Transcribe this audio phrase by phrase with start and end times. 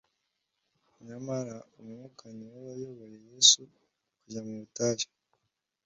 [1.05, 3.59] Nyamara Umwuka ni we wayoboye Yesu
[4.19, 5.07] kujya mu butayu